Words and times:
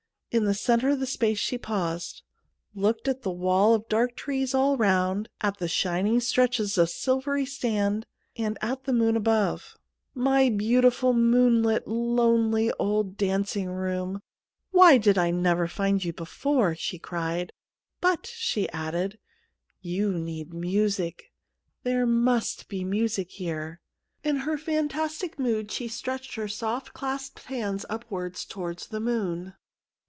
In 0.33 0.45
the 0.45 0.53
centre 0.53 0.87
of 0.87 1.01
the 1.01 1.05
space 1.05 1.39
she 1.39 1.57
paused, 1.57 2.21
looked 2.73 3.09
at 3.09 3.21
the 3.23 3.29
wall 3.31 3.73
of 3.73 3.89
dark 3.89 4.15
trees 4.15 4.55
all 4.55 4.77
round, 4.77 5.27
at 5.41 5.57
the 5.57 5.67
shining 5.67 6.21
stretches 6.21 6.77
of 6.77 6.89
silvery 6.89 7.45
sand 7.45 8.05
and 8.37 8.57
at 8.61 8.85
the 8.85 8.93
moon 8.93 9.17
above. 9.17 9.77
48 10.13 10.13
THE 10.13 10.19
MOON 10.19 10.23
SLAVE' 10.23 10.23
My 10.25 10.49
beautiful, 10.57 11.13
moonlit, 11.13 11.85
lonelj'^, 11.85 12.71
old 12.79 13.17
dancing 13.17 13.67
room, 13.71 14.21
why 14.71 14.97
did 14.97 15.17
I 15.17 15.31
never 15.31 15.67
find 15.67 16.01
you 16.01 16.13
before?' 16.13 16.75
she 16.75 16.97
cried;' 16.97 17.51
but,' 17.99 18.27
she 18.33 18.69
added,' 18.69 19.19
you 19.81 20.13
need 20.13 20.53
music— 20.53 21.33
there 21.83 22.05
must 22.05 22.69
be 22.69 22.85
music 22.85 23.31
here.' 23.31 23.81
In 24.23 24.37
her 24.37 24.57
fantastic 24.57 25.37
mood 25.37 25.69
she 25.73 25.89
stretched 25.89 26.35
her 26.35 26.47
soft, 26.47 26.93
clasped 26.93 27.39
hands 27.47 27.85
upwards 27.89 28.45
towards 28.45 28.87
the 28.87 29.01
moon. 29.01 29.55